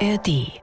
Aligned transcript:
ARD. 0.00 0.60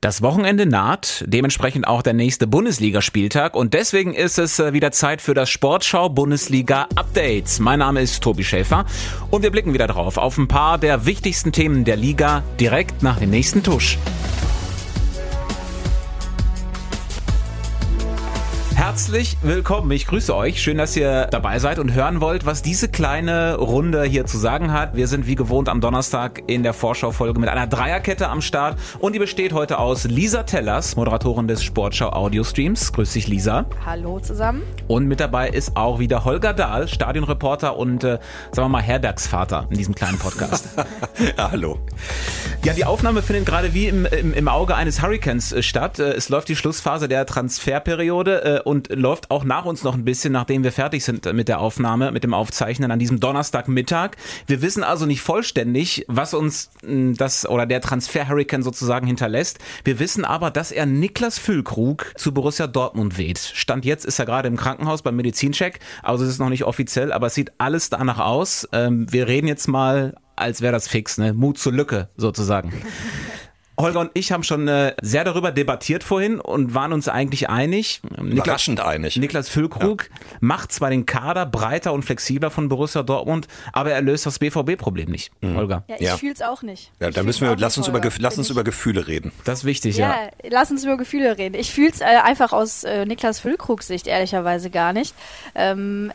Das 0.00 0.22
Wochenende 0.22 0.64
naht, 0.64 1.24
dementsprechend 1.26 1.86
auch 1.86 2.02
der 2.02 2.12
nächste 2.12 2.46
Bundesligaspieltag 2.46 3.56
und 3.56 3.74
deswegen 3.74 4.14
ist 4.14 4.38
es 4.38 4.58
äh, 4.58 4.72
wieder 4.72 4.92
Zeit 4.92 5.20
für 5.20 5.34
das 5.34 5.50
Sportschau 5.50 6.08
Bundesliga 6.08 6.86
Updates. 6.94 7.58
Mein 7.58 7.80
Name 7.80 8.00
ist 8.00 8.22
Tobi 8.22 8.44
Schäfer 8.44 8.84
und 9.30 9.42
wir 9.42 9.50
blicken 9.50 9.74
wieder 9.74 9.88
drauf 9.88 10.16
auf 10.16 10.38
ein 10.38 10.48
paar 10.48 10.78
der 10.78 11.04
wichtigsten 11.04 11.52
Themen 11.52 11.84
der 11.84 11.96
Liga 11.96 12.42
direkt 12.60 13.02
nach 13.02 13.18
dem 13.18 13.30
nächsten 13.30 13.62
Tusch. 13.62 13.98
Herzlich 18.88 19.36
willkommen. 19.42 19.90
Ich 19.90 20.06
grüße 20.06 20.34
euch. 20.34 20.62
Schön, 20.62 20.78
dass 20.78 20.96
ihr 20.96 21.26
dabei 21.26 21.58
seid 21.58 21.78
und 21.78 21.92
hören 21.92 22.22
wollt, 22.22 22.46
was 22.46 22.62
diese 22.62 22.88
kleine 22.88 23.56
Runde 23.56 24.02
hier 24.04 24.24
zu 24.24 24.38
sagen 24.38 24.72
hat. 24.72 24.96
Wir 24.96 25.08
sind 25.08 25.26
wie 25.26 25.34
gewohnt 25.34 25.68
am 25.68 25.82
Donnerstag 25.82 26.42
in 26.46 26.62
der 26.62 26.72
Vorschaufolge 26.72 27.38
mit 27.38 27.50
einer 27.50 27.66
Dreierkette 27.66 28.30
am 28.30 28.40
Start 28.40 28.78
und 28.98 29.14
die 29.14 29.18
besteht 29.18 29.52
heute 29.52 29.78
aus 29.78 30.04
Lisa 30.04 30.44
Tellers, 30.44 30.96
Moderatorin 30.96 31.46
des 31.46 31.62
Sportschau 31.62 32.08
Audio 32.08 32.44
Streams. 32.44 32.90
Grüß 32.94 33.12
dich, 33.12 33.28
Lisa. 33.28 33.66
Hallo 33.84 34.20
zusammen. 34.20 34.62
Und 34.86 35.06
mit 35.06 35.20
dabei 35.20 35.50
ist 35.50 35.76
auch 35.76 35.98
wieder 35.98 36.24
Holger 36.24 36.54
Dahl, 36.54 36.88
Stadionreporter 36.88 37.76
und 37.76 38.04
äh, 38.04 38.18
sagen 38.52 38.64
wir 38.64 38.68
mal 38.70 38.82
Herbergsvater 38.82 39.66
in 39.68 39.76
diesem 39.76 39.94
kleinen 39.94 40.18
Podcast. 40.18 40.66
ja, 41.36 41.50
hallo. 41.50 41.78
Ja, 42.64 42.72
die 42.72 42.84
Aufnahme 42.84 43.22
findet 43.22 43.46
gerade 43.46 43.72
wie 43.72 43.86
im, 43.86 44.04
im, 44.04 44.34
im 44.34 44.48
Auge 44.48 44.74
eines 44.74 45.00
Hurricanes 45.00 45.52
äh, 45.52 45.62
statt. 45.62 46.00
Äh, 46.00 46.14
es 46.14 46.28
läuft 46.28 46.48
die 46.48 46.56
Schlussphase 46.56 47.08
der 47.08 47.24
Transferperiode 47.24 48.42
äh, 48.42 48.68
und 48.68 48.88
läuft 48.90 49.30
auch 49.30 49.44
nach 49.44 49.64
uns 49.64 49.84
noch 49.84 49.94
ein 49.94 50.04
bisschen, 50.04 50.32
nachdem 50.32 50.64
wir 50.64 50.72
fertig 50.72 51.04
sind 51.04 51.32
mit 51.32 51.46
der 51.46 51.60
Aufnahme, 51.60 52.10
mit 52.10 52.24
dem 52.24 52.34
Aufzeichnen 52.34 52.90
an 52.90 52.98
diesem 52.98 53.20
Donnerstagmittag. 53.20 54.16
Wir 54.48 54.60
wissen 54.60 54.82
also 54.82 55.06
nicht 55.06 55.20
vollständig, 55.20 56.04
was 56.08 56.34
uns 56.34 56.70
hm, 56.82 57.16
das 57.16 57.48
oder 57.48 57.64
der 57.64 57.80
Transfer 57.80 58.28
Hurricane 58.28 58.64
sozusagen 58.64 59.06
hinterlässt. 59.06 59.60
Wir 59.84 60.00
wissen 60.00 60.24
aber, 60.24 60.50
dass 60.50 60.72
er 60.72 60.84
Niklas 60.84 61.38
Füllkrug 61.38 62.12
zu 62.16 62.34
Borussia 62.34 62.66
Dortmund 62.66 63.18
weht. 63.18 63.38
Stand 63.38 63.84
jetzt 63.84 64.04
ist 64.04 64.18
er 64.18 64.26
gerade 64.26 64.48
im 64.48 64.56
Krankenhaus 64.56 65.02
beim 65.02 65.14
Medizincheck, 65.14 65.78
also 66.02 66.24
es 66.24 66.30
ist 66.30 66.38
noch 66.40 66.50
nicht 66.50 66.64
offiziell, 66.64 67.12
aber 67.12 67.28
es 67.28 67.34
sieht 67.34 67.52
alles 67.58 67.88
danach 67.88 68.18
aus. 68.18 68.68
Ähm, 68.72 69.10
wir 69.12 69.28
reden 69.28 69.46
jetzt 69.46 69.68
mal 69.68 70.14
als 70.40 70.60
wäre 70.60 70.72
das 70.72 70.88
fix, 70.88 71.18
ne? 71.18 71.32
Mut 71.32 71.58
zur 71.58 71.72
Lücke 71.72 72.08
sozusagen. 72.16 72.72
Holger 73.78 74.00
und 74.00 74.10
ich 74.14 74.32
haben 74.32 74.42
schon 74.42 74.66
äh, 74.66 74.94
sehr 75.00 75.22
darüber 75.22 75.52
debattiert 75.52 76.02
vorhin 76.02 76.40
und 76.40 76.74
waren 76.74 76.92
uns 76.92 77.08
eigentlich 77.08 77.48
einig. 77.48 78.00
Überraschend 78.20 78.80
einig. 78.80 79.16
Niklas 79.16 79.48
Füllkrug 79.48 80.10
ja. 80.10 80.36
macht 80.40 80.72
zwar 80.72 80.90
den 80.90 81.06
Kader 81.06 81.46
breiter 81.46 81.92
und 81.92 82.04
flexibler 82.04 82.50
von 82.50 82.68
Borussia 82.68 83.04
Dortmund, 83.04 83.46
aber 83.72 83.92
er 83.92 84.02
löst 84.02 84.26
das 84.26 84.40
BVB-Problem 84.40 85.08
nicht. 85.10 85.30
Mhm. 85.42 85.56
Holger. 85.56 85.84
Ja, 85.86 85.94
ich 85.94 86.02
ja. 86.02 86.16
fühle 86.16 86.32
es 86.32 86.42
auch 86.42 86.62
nicht. 86.62 86.90
Ja, 87.00 87.10
da 87.10 87.22
müssen 87.22 87.46
wir, 87.46 87.56
lass 87.56 87.78
uns, 87.78 87.86
über, 87.86 88.00
lass 88.18 88.36
uns 88.36 88.50
über 88.50 88.64
Gefühle 88.64 89.06
reden. 89.06 89.30
Das 89.44 89.60
ist 89.60 89.64
wichtig, 89.64 89.96
ja. 89.96 90.10
Ja, 90.10 90.30
lass 90.50 90.72
uns 90.72 90.82
über 90.82 90.96
Gefühle 90.96 91.38
reden. 91.38 91.54
Ich 91.54 91.72
fühle 91.72 91.90
es 91.90 92.00
äh, 92.00 92.04
einfach 92.04 92.52
aus 92.52 92.82
äh, 92.82 93.06
Niklas 93.06 93.38
Füllkrugs 93.38 93.86
Sicht 93.86 94.08
ehrlicherweise 94.08 94.70
gar 94.70 94.92
nicht. 94.92 95.14
Ähm, 95.54 96.12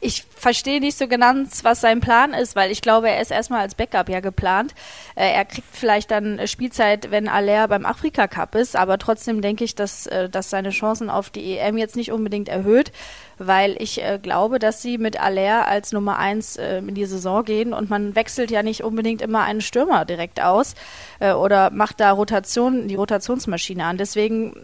ich 0.00 0.24
verstehe 0.40 0.80
nicht 0.80 0.96
so 0.96 1.06
ganz, 1.06 1.64
was 1.64 1.80
sein 1.80 2.00
Plan 2.00 2.32
ist, 2.32 2.56
weil 2.56 2.70
ich 2.70 2.80
glaube, 2.80 3.10
er 3.10 3.20
ist 3.20 3.30
erstmal 3.30 3.60
als 3.60 3.74
Backup 3.74 4.08
ja 4.08 4.20
geplant. 4.20 4.74
Äh, 5.14 5.32
er 5.32 5.44
kriegt 5.44 5.68
vielleicht 5.70 6.10
dann 6.10 6.46
Spielzeit, 6.46 7.10
wenn 7.10 7.28
Aller 7.28 7.68
beim 7.68 7.84
Afrika 7.84 8.26
Cup 8.26 8.54
ist, 8.54 8.74
aber 8.74 8.98
trotzdem 8.98 9.42
denke 9.42 9.64
ich, 9.64 9.74
dass, 9.74 10.06
äh, 10.06 10.28
dass 10.28 10.50
seine 10.50 10.70
Chancen 10.70 11.10
auf 11.10 11.30
die 11.30 11.58
EM 11.58 11.76
jetzt 11.76 11.94
nicht 11.94 12.10
unbedingt 12.10 12.48
erhöht, 12.48 12.90
weil 13.36 13.76
ich 13.80 14.02
äh, 14.02 14.18
glaube, 14.22 14.58
dass 14.58 14.80
sie 14.80 14.96
mit 14.96 15.20
Aller 15.20 15.66
als 15.66 15.92
Nummer 15.92 16.18
eins 16.18 16.56
äh, 16.56 16.78
in 16.78 16.94
die 16.94 17.04
Saison 17.04 17.44
gehen 17.44 17.74
und 17.74 17.90
man 17.90 18.14
wechselt 18.14 18.50
ja 18.50 18.62
nicht 18.62 18.82
unbedingt 18.82 19.22
immer 19.22 19.42
einen 19.42 19.60
Stürmer 19.60 20.06
direkt 20.06 20.40
aus 20.40 20.74
äh, 21.18 21.32
oder 21.32 21.70
macht 21.70 22.00
da 22.00 22.12
Rotation, 22.12 22.88
die 22.88 22.94
Rotationsmaschine 22.94 23.84
an. 23.84 23.98
Deswegen, 23.98 24.54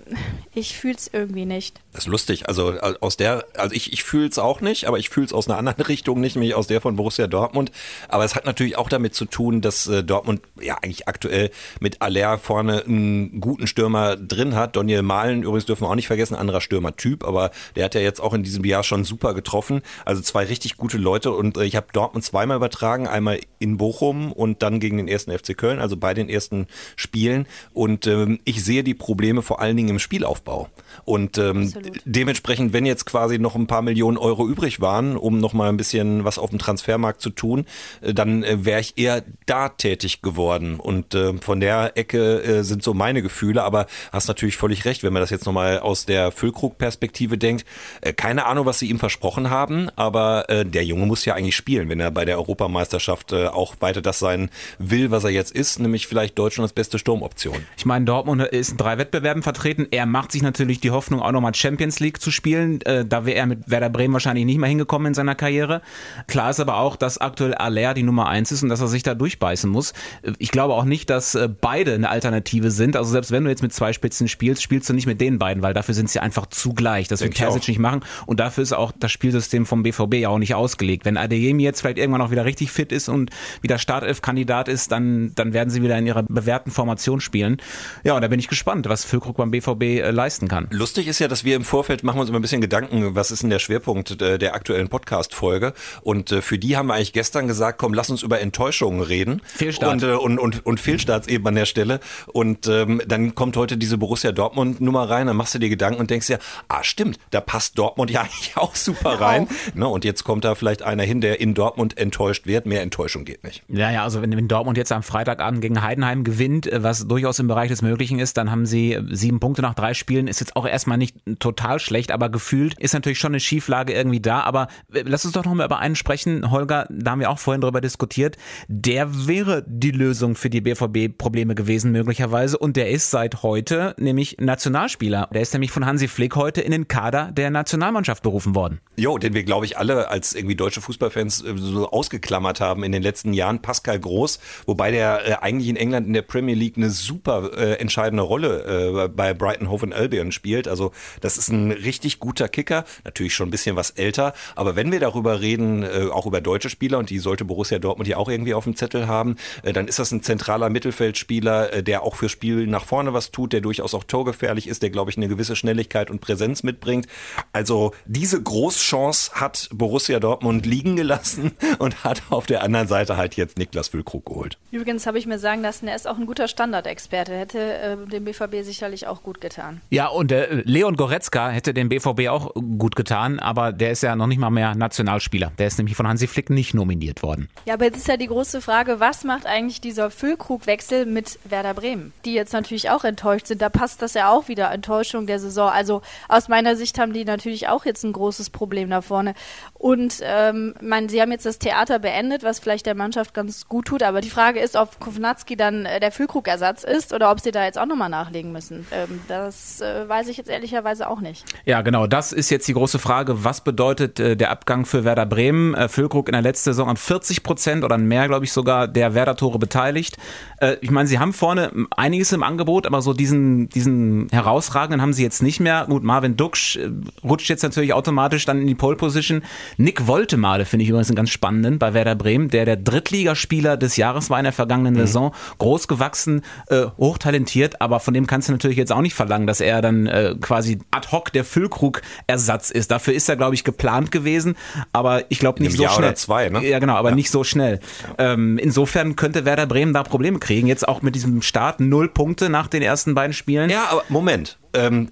ich 0.55 0.77
fühle 0.77 0.95
es 0.95 1.11
irgendwie 1.13 1.45
nicht. 1.45 1.81
Das 1.93 2.05
ist 2.05 2.09
lustig. 2.09 2.49
Also 2.49 2.73
aus 3.00 3.17
der, 3.17 3.45
also 3.56 3.75
ich, 3.75 3.93
ich 3.93 4.05
fühle 4.05 4.29
es 4.29 4.39
auch 4.39 4.61
nicht, 4.61 4.87
aber 4.87 4.99
ich 4.99 5.11
fühle 5.11 5.27
es 5.27 5.33
aus 5.33 5.49
einer 5.49 5.59
anderen 5.59 5.66
Richtung, 5.88 6.21
nicht 6.21 6.37
nämlich 6.37 6.54
aus 6.54 6.66
der 6.66 6.81
von 6.81 6.97
Borussia 6.97 7.27
Dortmund. 7.27 7.72
Aber 8.09 8.25
es 8.25 8.34
hat 8.34 8.44
natürlich 8.44 8.77
auch 8.77 8.88
damit 8.88 9.15
zu 9.15 9.25
tun, 9.25 9.60
dass 9.60 9.87
äh, 9.87 10.03
Dortmund 10.03 10.41
ja 10.60 10.77
eigentlich 10.82 11.09
aktuell 11.09 11.50
mit 11.81 12.03
Aller 12.03 12.38
vorne 12.38 12.84
einen 12.84 13.41
guten 13.41 13.66
Stürmer 13.66 14.16
drin 14.16 14.55
hat. 14.55 14.76
Daniel 14.76 15.03
Mahlen 15.03 15.43
übrigens 15.43 15.66
dürfen 15.66 15.84
wir 15.84 15.91
auch 15.91 15.94
nicht 15.94 16.06
vergessen, 16.06 16.34
anderer 16.34 16.60
Stürmertyp, 16.60 17.25
aber 17.25 17.50
der 17.75 17.84
hat 17.84 17.94
ja 17.94 18.00
jetzt 18.00 18.21
auch 18.21 18.34
in 18.34 18.43
diesem 18.43 18.65
Jahr 18.65 18.82
schon 18.82 19.05
super 19.05 19.34
getroffen. 19.34 19.82
Also 20.05 20.22
zwei 20.22 20.44
richtig 20.44 20.76
gute 20.76 20.99
Leute 20.99 21.32
und 21.32 21.56
äh, 21.56 21.65
ich 21.65 21.76
habe 21.76 21.87
Dortmund 21.93 22.25
zweimal 22.25 22.56
übertragen, 22.56 23.06
einmal 23.06 23.41
in 23.59 23.76
Bochum 23.76 24.32
und 24.32 24.62
dann 24.62 24.81
gegen 24.81 24.97
den 24.97 25.09
ersten 25.09 25.37
FC 25.37 25.56
Köln, 25.56 25.78
also 25.78 25.97
bei 25.97 26.15
den 26.15 26.28
ersten 26.28 26.66
Spielen. 26.97 27.47
Und 27.72 28.06
ähm, 28.06 28.38
ich 28.44 28.65
sehe 28.65 28.84
die 28.84 28.94
Probleme 28.94 29.43
vor 29.43 29.60
allen 29.60 29.76
Dingen 29.76 29.91
im 29.91 29.99
Spielaufbau. 29.99 30.69
Und 31.05 31.39
ähm, 31.39 31.73
dementsprechend, 32.05 32.73
wenn 32.73 32.87
jetzt 32.87 33.07
quasi 33.07 33.39
noch 33.39 33.55
ein 33.55 33.67
paar 33.67 33.83
Millionen 33.83 34.17
Euro 34.17 34.47
übrig 34.49 34.81
waren, 34.81 35.17
um 35.17 35.39
noch 35.39 35.53
mal 35.53 35.69
ein 35.69 35.77
bisschen 35.77 36.25
was 36.25 36.39
auf 36.39 36.51
dem 36.51 36.59
Transfermarkt 36.59 37.21
zu 37.21 37.31
tun, 37.31 37.67
äh, 38.01 38.15
dann 38.15 38.43
äh, 38.43 38.65
wäre 38.65 38.81
ich 38.81 38.99
eher 38.99 39.23
da 39.47 39.69
tätig 39.69 40.23
geworden. 40.23 40.81
Und 40.81 41.15
äh, 41.15 41.35
von 41.39 41.61
der 41.61 41.97
Ecke 41.97 42.43
äh, 42.43 42.62
sind 42.62 42.83
so 42.83 42.95
meine 42.95 43.23
Gefühle. 43.23 43.62
Aber 43.62 43.87
hast 44.12 44.29
natürlich 44.29 44.56
völlig 44.56 44.85
recht, 44.85 45.03
wenn 45.03 45.12
man 45.12 45.23
das 45.23 45.31
jetzt 45.31 45.47
noch 45.47 45.53
mal 45.53 45.79
aus 45.81 46.06
der 46.06 46.33
Füllkrug-Perspektive 46.33 47.39
denkt. 47.39 47.65
Äh, 48.01 48.12
keine 48.12 48.47
Ahnung, 48.47 48.67
was 48.67 48.79
sie 48.79 48.89
ihm 48.89 48.99
versprochen 48.99 49.51
haben, 49.51 49.89
aber 49.97 50.49
äh, 50.49 50.65
der 50.65 50.85
Junge 50.85 51.06
muss 51.06 51.25
ja 51.25 51.35
eigentlich 51.35 51.56
spielen, 51.56 51.89
wenn 51.89 52.01
er 52.01 52.11
bei 52.11 52.25
der 52.25 52.39
Europameisterschaft 52.39 53.33
äh, 53.33 53.47
auch 53.47 53.77
weiter 53.81 54.03
das 54.03 54.19
sein 54.19 54.51
will, 54.79 55.11
was 55.11 55.25
er 55.25 55.31
jetzt 55.31 55.53
ist, 55.53 55.79
nämlich 55.79 56.06
vielleicht 56.06 56.39
Deutschlands 56.39 56.73
beste 56.73 56.99
Sturmoption. 56.99 57.67
Ich 57.77 57.87
meine, 57.87 58.05
Dortmund 58.05 58.43
ist 58.43 58.71
in 58.73 58.77
drei 58.77 58.99
Wettbewerben 58.99 59.43
vertreten. 59.43 59.87
Er 59.91 60.06
macht 60.06 60.33
sich 60.33 60.43
natürlich 60.43 60.81
die 60.81 60.86
Hoffnung, 60.91 61.21
auch 61.21 61.33
nochmal 61.33 61.55
Champions 61.55 62.01
League 62.01 62.21
zu 62.21 62.31
spielen. 62.31 62.81
Äh, 62.83 63.05
da 63.05 63.27
wäre 63.27 63.37
er 63.37 63.47
mit 63.47 63.71
Werder 63.71 63.91
Bremen 63.91 64.13
wahrscheinlich 64.15 64.45
nicht 64.45 64.59
mehr 64.59 64.69
hingekommen 64.69 65.09
in 65.09 65.15
seiner 65.15 65.35
Karriere. 65.35 65.83
Klar 66.27 66.51
ist 66.51 66.61
aber 66.61 66.79
auch, 66.79 66.97
dass 66.97 67.19
aktuell 67.19 67.55
Aller 67.55 67.95
die 67.95 68.03
Nummer 68.03 68.29
eins 68.29 68.53
ist 68.53 68.63
und 68.63 68.69
dass 68.69 68.81
er 68.81 68.89
sich 68.89 69.03
da 69.03 69.15
durchbeißen 69.15 69.71
muss. 69.71 69.93
Ich 70.39 70.51
glaube 70.51 70.75
auch 70.75 70.85
nicht, 70.85 71.11
dass 71.11 71.35
äh, 71.35 71.49
beide 71.49 71.95
eine 71.95 72.09
Alternative 72.09 72.71
sind. 72.71 72.97
Also 72.97 73.11
selbst 73.11 73.31
wenn 73.31 73.45
du 73.45 73.51
jetzt 73.51 73.63
mit 73.63 73.73
zwei 73.73 73.93
Spitzen 73.93 74.29
spielst, 74.29 74.63
spielst 74.63 74.89
du 74.89 74.95
nicht 74.95 75.07
mit 75.07 75.21
den 75.21 75.39
beiden, 75.39 75.63
weil 75.63 75.75
dafür 75.75 75.95
sind 75.95 76.11
sie 76.11 76.21
einfach 76.21 76.47
zu 76.47 76.75
gleich. 76.75 77.09
Das 77.09 77.21
Denk 77.21 77.39
wird 77.39 77.39
Terzic 77.39 77.69
nicht 77.69 77.79
machen. 77.79 78.01
Und 78.27 78.41
dafür 78.41 78.63
ist 78.63 78.73
auch 78.73 78.93
das 78.99 79.13
Spielsystem 79.13 79.67
vom 79.67 79.83
BVB 79.83 80.15
ja 80.15 80.29
auch 80.29 80.39
nicht 80.39 80.55
ausgelegt. 80.55 81.05
Wenn 81.05 81.17
Adeyemi 81.17 81.63
jetzt 81.63 81.81
vielleicht 81.81 81.99
irgendwann 81.99 82.23
auch 82.23 82.31
wieder 82.31 82.45
richtig 82.45 82.71
fit 82.71 82.93
ist 82.93 83.09
und 83.09 83.31
wieder 83.63 83.79
Startelf-Kandidat 83.79 84.69
ist, 84.69 84.93
dann, 84.93 85.33
dann 85.35 85.53
werden 85.53 85.71
sie 85.71 85.83
wieder 85.83 85.99
in 85.99 86.07
ihrer 86.07 86.23
bewährten 86.23 86.73
Formation 86.73 87.21
spielen. 87.21 87.59
Ja, 88.05 88.15
und 88.15 88.23
da 88.23 88.29
bin 88.29 88.39
ich 88.39 88.49
gespannt, 88.49 88.89
was 88.89 89.05
Füllkrug 89.05 89.37
beim 89.37 89.51
BVB 89.51 89.83
äh, 89.83 90.11
leisten 90.11 90.49
kann. 90.49 90.69
Lustig 90.76 91.09
ist 91.09 91.20
ja, 91.20 91.26
dass 91.26 91.42
wir 91.42 91.56
im 91.56 91.64
Vorfeld 91.64 92.04
machen 92.04 92.20
uns 92.20 92.28
immer 92.28 92.38
ein 92.38 92.42
bisschen 92.42 92.60
Gedanken, 92.60 93.14
was 93.14 93.31
ist 93.31 93.42
denn 93.42 93.48
der 93.48 93.60
Schwerpunkt 93.60 94.20
äh, 94.20 94.38
der 94.38 94.54
aktuellen 94.54 94.88
Podcast-Folge? 94.88 95.72
Und 96.03 96.32
äh, 96.32 96.42
für 96.42 96.59
die 96.59 96.76
haben 96.76 96.88
wir 96.88 96.94
eigentlich 96.94 97.14
gestern 97.14 97.48
gesagt, 97.48 97.78
komm, 97.78 97.94
lass 97.94 98.10
uns 98.10 98.22
über 98.22 98.41
Enttäuschungen 98.41 99.00
reden. 99.00 99.41
Fehlstart. 99.47 99.91
Und, 99.91 100.03
äh, 100.03 100.12
und, 100.12 100.38
und, 100.38 100.66
und 100.66 100.78
Fehlstarts 100.78 101.28
eben 101.28 101.47
an 101.48 101.54
der 101.54 101.64
Stelle. 101.64 102.00
Und 102.26 102.66
ähm, 102.66 103.00
dann 103.06 103.34
kommt 103.34 103.56
heute 103.56 103.78
diese 103.78 103.97
Borussia 103.97 104.32
Dortmund-Nummer 104.32 105.09
rein, 105.09 105.28
dann 105.28 105.37
machst 105.37 105.54
du 105.54 105.59
dir 105.59 105.70
Gedanken 105.70 105.98
und 105.98 106.10
denkst 106.10 106.28
ja, 106.28 106.37
ah 106.69 106.84
stimmt, 106.84 107.19
da 107.31 107.41
passt 107.41 107.78
Dortmund 107.78 108.10
ja 108.10 108.20
eigentlich 108.25 108.58
auch 108.58 108.75
super 108.75 109.19
rein. 109.19 109.48
Ne? 109.72 109.88
Und 109.88 110.04
jetzt 110.04 110.25
kommt 110.25 110.44
da 110.44 110.54
vielleicht 110.54 110.82
einer 110.82 111.04
hin, 111.04 111.22
der 111.22 111.41
in 111.41 111.54
Dortmund 111.54 111.97
enttäuscht 111.97 112.47
wird. 112.47 112.66
Mehr 112.66 112.82
Enttäuschung 112.82 113.25
geht 113.25 113.44
nicht. 113.44 113.62
Ja, 113.69 113.91
ja, 113.91 114.03
also 114.03 114.20
wenn, 114.20 114.37
wenn 114.37 114.47
Dortmund 114.47 114.76
jetzt 114.76 114.93
am 114.93 115.03
Freitagabend 115.03 115.62
gegen 115.62 115.81
Heidenheim 115.81 116.22
gewinnt, 116.22 116.69
was 116.70 117.08
durchaus 117.08 117.38
im 117.38 117.48
Bereich 117.48 117.70
des 117.70 117.81
Möglichen 117.81 118.19
ist, 118.19 118.37
dann 118.37 118.50
haben 118.50 118.66
sie 118.66 118.98
sieben 119.10 119.41
Punkte 119.41 119.62
nach 119.62 119.72
drei 119.72 119.94
Spielen. 119.94 120.28
Ist 120.28 120.41
jetzt 120.41 120.54
auch 120.54 120.66
erstmal 120.71 120.99
nicht 120.99 121.16
total 121.38 121.78
schlecht, 121.78 122.10
aber 122.10 122.28
gefühlt 122.28 122.78
ist 122.78 122.94
natürlich 122.94 123.19
schon 123.19 123.32
eine 123.32 123.41
Schieflage 123.41 123.93
irgendwie 123.93 124.21
da. 124.21 124.41
Aber 124.41 124.69
äh, 124.93 125.03
lass 125.04 125.25
uns 125.25 125.34
doch 125.34 125.44
noch 125.44 125.54
mal 125.54 125.66
über 125.66 125.78
einen 125.78 125.97
sprechen, 125.97 126.50
Holger, 126.50 126.87
da 126.91 127.12
haben 127.12 127.21
wir 127.21 127.31
auch 127.31 127.38
vorhin 127.38 127.60
drüber 127.60 127.81
diskutiert. 127.81 128.37
Der 128.69 129.26
wäre 129.26 129.64
die 129.67 129.91
Lösung 129.91 130.37
für 130.37 130.50
die 130.50 130.61
BVB-Probleme 130.61 131.55
gewesen, 131.55 131.93
möglicherweise. 131.93 132.58
Und 132.58 132.76
der 132.76 132.91
ist 132.91 133.11
seit 133.11 133.43
heute 133.43 133.94
nämlich 133.99 134.37
Nationalspieler. 134.41 135.29
Der 135.32 135.43
ist 135.43 135.52
nämlich 135.52 135.70
von 135.70 135.87
Hansi 135.87 136.08
Flick 136.08 136.37
heute 136.37 136.61
in 136.61 136.73
den 136.73 136.88
Kader 136.88 137.32
der 137.32 137.50
Nationalmannschaft 137.50 138.23
berufen 138.23 138.55
worden. 138.55 138.81
Jo, 138.96 139.19
den 139.19 139.35
wir, 139.35 139.44
glaube 139.44 139.67
ich, 139.67 139.79
alle 139.79 140.08
als 140.08 140.35
irgendwie 140.35 140.56
deutsche 140.56 140.81
Fußballfans 140.81 141.44
äh, 141.44 141.55
so 141.56 141.88
ausgeklammert 141.91 142.61
haben 142.61 142.85
in 142.85 142.93
den 142.93 143.02
letzten 143.02 143.32
Jahren. 143.32 143.62
Pascal 143.62 143.99
Groß, 143.99 144.38
wobei 144.67 144.91
der 144.91 145.29
äh, 145.29 145.32
eigentlich 145.41 145.69
in 145.69 145.76
England 145.76 146.06
in 146.06 146.12
der 146.12 146.23
Premier 146.23 146.55
League 146.55 146.76
eine 146.76 146.91
super 146.91 147.50
äh, 147.56 147.75
entscheidende 147.75 148.23
Rolle 148.23 149.05
äh, 149.05 149.08
bei 149.08 149.35
Brighton 149.35 149.70
Hove 149.70 149.87
Albion 149.94 150.32
spielt. 150.32 150.45
Also 150.54 150.93
das 151.20 151.37
ist 151.37 151.48
ein 151.48 151.72
richtig 151.72 152.20
guter 152.20 152.48
Kicker, 152.48 152.84
natürlich 153.04 153.34
schon 153.34 153.48
ein 153.48 153.50
bisschen 153.50 153.76
was 153.76 153.90
älter. 153.90 154.32
Aber 154.54 154.76
wenn 154.76 154.93
wir 154.93 155.00
darüber 155.00 155.16
darüber 155.16 155.40
reden, 155.40 155.82
äh, 155.82 156.08
auch 156.12 156.26
über 156.26 156.40
deutsche 156.40 156.70
Spieler 156.70 156.98
und 156.98 157.10
die 157.10 157.19
sollte 157.19 157.44
Borussia 157.44 157.78
Dortmund 157.78 158.08
ja 158.08 158.16
auch 158.16 158.28
irgendwie 158.28 158.54
auf 158.54 158.64
dem 158.64 158.76
Zettel 158.76 159.06
haben, 159.06 159.37
äh, 159.62 159.72
dann 159.72 159.88
ist 159.88 159.98
das 159.98 160.12
ein 160.12 160.22
zentraler 160.22 160.69
Mittelfeldspieler, 160.70 161.72
äh, 161.72 161.82
der 161.82 162.02
auch 162.02 162.16
für 162.16 162.28
Spiel 162.28 162.66
nach 162.66 162.84
vorne 162.84 163.12
was 163.12 163.31
tut, 163.31 163.52
der 163.52 163.60
durchaus 163.60 163.94
auch 163.94 164.04
torgefährlich 164.04 164.69
ist, 164.69 164.82
der 164.82 164.90
glaube 164.90 165.10
ich 165.10 165.16
eine 165.16 165.28
gewisse 165.28 165.56
Schnelligkeit 165.56 166.10
und 166.10 166.20
Präsenz 166.20 166.62
mitbringt. 166.62 167.06
Also 167.52 167.93
diese 168.04 168.43
Großchance 168.43 169.32
hat 169.32 169.69
Borussia 169.72 170.20
Dortmund 170.20 170.66
liegen 170.66 170.96
gelassen 170.96 171.52
und 171.78 172.04
hat 172.04 172.22
auf 172.31 172.46
der 172.46 172.62
anderen 172.62 172.88
Seite 172.88 173.16
halt 173.16 173.37
jetzt 173.37 173.58
Niklas 173.58 173.88
Füllkrug 173.88 174.26
geholt. 174.26 174.58
Übrigens 174.70 175.06
habe 175.06 175.19
ich 175.19 175.26
mir 175.26 175.38
sagen 175.38 175.62
lassen, 175.62 175.88
er 175.88 175.96
ist 175.96 176.06
auch 176.06 176.19
ein 176.19 176.26
guter 176.26 176.46
Standardexperte, 176.46 177.37
hätte 177.37 177.58
äh, 177.58 177.96
dem 178.06 178.25
BVB 178.25 178.62
sicherlich 178.62 179.06
auch 179.06 179.22
gut 179.22 179.40
getan. 179.40 179.81
Ja, 179.90 180.08
und 180.08 180.31
äh, 180.37 180.62
Leon 180.65 180.97
Goretzka 180.97 181.49
hätte 181.49 181.75
dem 181.75 181.88
BVB 181.88 182.29
auch 182.29 182.55
gut 182.55 182.97
getan, 182.97 183.38
aber 183.38 183.73
der 183.73 183.93
ist 183.93 184.03
ja 184.03 184.17
noch 184.17 184.27
nicht 184.27 184.38
mal 184.38 184.50
mehr 184.50 184.75
Nationalspieler. 184.75 185.53
Der 185.59 185.67
ist 185.67 185.79
nämlich 185.79 185.97
von 185.97 186.06
Hansi 186.06 186.27
Flick 186.27 186.50
nicht 186.50 186.75
nominiert 186.75 187.23
worden. 187.23 187.49
Ja, 187.65 187.75
aber 187.75 187.87
jetzt 187.87 187.97
ist 187.97 188.09
ja 188.09 188.17
die 188.17 188.27
große 188.27 188.61
Frage, 188.61 189.00
was 189.00 189.25
macht 189.25 189.47
eigentlich 189.47 189.81
dieser 189.81 190.11
Füllkrugwechsel 190.11 191.06
mit 191.06 191.38
Werder 191.44 191.75
Bremen? 191.75 192.12
Die 192.25 192.35
jetzt 192.35 192.53
natürlich 192.53 192.91
auch 192.91 193.05
enttäuscht 193.05 193.47
sind. 193.47 193.62
Da 193.62 193.69
passt 193.69 194.03
das 194.03 194.15
ja 194.15 194.31
auch 194.31 194.49
wieder, 194.49 194.71
Enttäuschung 194.71 195.27
der 195.27 195.38
Saison. 195.38 195.71
Also 195.71 196.03
aus 196.29 196.49
meiner 196.49 196.77
Sicht 196.77 196.99
haben 196.99 197.12
die 197.12 197.25
natürlich 197.25 197.69
auch 197.69 197.85
jetzt 197.85 198.05
ein 198.05 198.12
großes 198.12 198.50
Problem 198.50 198.91
da 198.91 199.00
vorne. 199.00 199.35
Und 199.75 200.21
ähm, 200.23 200.75
mein, 200.81 201.09
sie 201.09 201.21
haben 201.21 201.32
jetzt 201.32 201.47
das 201.47 201.59
Theater 201.59 201.99
beendet, 201.99 202.43
was 202.43 202.59
vielleicht 202.59 202.87
der 202.87 202.94
Mannschaft 202.94 203.35
ganz 203.35 203.69
gut 203.69 203.87
tut. 203.87 204.03
Aber 204.03 204.21
die 204.21 204.31
Frage 204.31 204.61
ist, 204.61 204.77
ob 204.77 204.99
Kovnatski 205.00 205.56
dann 205.56 205.87
äh, 205.87 206.00
der 206.00 206.12
Füllkrugersatz 206.12 206.85
ist 206.85 207.12
oder 207.12 207.31
ob 207.31 207.41
sie 207.41 207.50
da 207.50 207.65
jetzt 207.65 207.79
auch 207.79 207.87
nochmal 207.87 208.09
nachlegen 208.09 208.53
müssen. 208.53 208.87
Ähm, 208.91 209.21
das 209.29 209.81
äh, 209.81 210.09
weiß 210.09 210.25
ich 210.28 210.37
jetzt 210.37 210.50
ehrlicherweise 210.50 211.08
auch 211.08 211.20
nicht. 211.20 211.44
Ja, 211.64 211.82
genau. 211.82 212.06
Das 212.06 212.32
ist 212.32 212.50
jetzt 212.50 212.69
die 212.69 212.75
große 212.75 212.99
Frage. 212.99 213.44
Was 213.44 213.61
bedeutet 213.61 214.20
äh, 214.20 214.37
der 214.37 214.50
Abgang 214.50 214.84
für 214.84 215.05
Werder 215.05 215.26
Bremen? 215.26 215.75
Äh, 215.75 215.88
Füllkrug 215.88 216.28
in 216.28 216.32
der 216.32 216.43
letzten 216.43 216.70
Saison 216.70 216.88
an 216.88 216.96
40 216.96 217.43
Prozent 217.43 217.84
oder 217.84 217.99
mehr, 217.99 218.26
glaube 218.28 218.44
ich, 218.44 218.52
sogar 218.52 218.88
der 218.88 219.14
Werder-Tore 219.14 219.58
beteiligt. 219.58 220.17
Äh, 220.61 220.76
ich 220.81 220.90
meine, 220.90 221.08
sie 221.08 221.19
haben 221.19 221.32
vorne 221.32 221.70
einiges 221.96 222.32
im 222.32 222.43
Angebot, 222.43 222.87
aber 222.87 223.02
so 223.02 223.12
diesen, 223.12 223.69
diesen 223.69 224.28
herausragenden 224.31 225.02
haben 225.02 225.12
sie 225.12 225.23
jetzt 225.23 225.43
nicht 225.43 225.61
mehr. 225.61 225.87
Gut, 225.88 226.02
Marvin 226.02 226.37
Duksch 226.37 226.76
äh, 226.76 226.90
rutscht 227.25 227.49
jetzt 227.49 227.62
natürlich 227.62 227.93
automatisch 227.93 228.44
dann 228.44 228.61
in 228.61 228.67
die 228.67 228.75
Pole-Position. 228.75 229.43
Nick 229.76 230.06
Woltemade 230.06 230.64
finde 230.64 230.84
ich 230.84 230.90
übrigens 230.90 231.08
einen 231.08 231.17
ganz 231.17 231.31
spannenden 231.31 231.79
bei 231.79 231.94
Werder 231.94 232.14
Bremen, 232.14 232.49
der 232.49 232.64
der 232.64 232.76
Drittligaspieler 232.76 233.76
des 233.76 233.96
Jahres 233.96 234.31
war 234.31 234.38
in 234.38 234.44
der 234.44 234.52
vergangenen 234.52 234.94
mhm. 234.94 235.00
Saison. 235.00 235.34
Groß 235.58 235.88
gewachsen, 235.88 236.43
äh, 236.69 236.87
hochtalentiert, 236.99 237.81
aber 237.81 238.00
von 238.00 238.14
dem 238.14 238.26
kannst 238.26 238.49
du 238.49 238.52
natürlich 238.52 238.76
jetzt 238.76 238.93
auch 238.93 239.00
nicht 239.00 239.14
verlangen, 239.14 239.46
dass 239.46 239.61
er 239.61 239.82
dann 239.82 240.06
äh, 240.17 240.35
quasi 240.41 240.79
ad 240.91 241.09
hoc 241.13 241.33
der 241.33 241.45
Füllkrug-Ersatz 241.45 242.71
ist. 242.71 242.91
Dafür 242.91 243.15
ist 243.15 243.29
er, 243.29 243.37
glaube 243.37 243.55
ich, 243.55 243.65
geplant 243.65 244.11
gewesen, 244.11 244.57
aber 244.93 245.25
ich 245.31 245.39
glaube 245.39 245.63
nicht 245.63 245.77
so 245.77 245.83
Jahr 245.83 245.93
schnell. 245.93 246.09
Oder 246.09 246.15
zwei, 246.17 246.49
ne? 246.49 246.67
Ja, 246.67 246.79
genau, 246.79 246.95
aber 246.95 247.11
ja. 247.11 247.15
nicht 247.15 247.31
so 247.31 247.45
schnell. 247.45 247.81
Ähm, 248.19 248.59
insofern 248.59 249.17
könnte 249.17 249.45
Werder 249.45 249.67
Bremen 249.67 249.93
da 249.93 250.03
Probleme 250.03 250.39
kriegen. 250.39 250.67
Jetzt 250.67 250.87
auch 250.87 251.03
mit 251.03 251.15
diesem 251.15 251.43
Start 251.43 251.81
null 251.81 252.09
Punkte 252.09 252.49
nach 252.49 252.69
den 252.69 252.83
ersten 252.83 253.15
beiden 253.15 253.33
Spielen. 253.33 253.71
Ja, 253.71 253.89
aber 253.91 254.05
Moment 254.09 254.59
ähm, 254.76 255.11